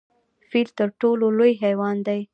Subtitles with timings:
[0.49, 2.19] فیل تر ټولو لوی حیوان دی؟